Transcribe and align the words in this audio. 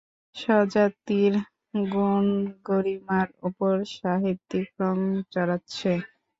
স্বজাতির 0.35 1.33
গুণগরিমার 1.91 3.27
উপর 3.47 3.73
সাহিত্যিক 3.95 4.67
রঙ 4.81 4.97
চড়াচ্ছে। 5.33 5.91